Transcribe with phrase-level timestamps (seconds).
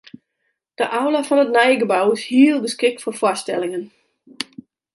[0.79, 3.83] De aula fan it nije gebou is hiel geskikt foar foarstellingen.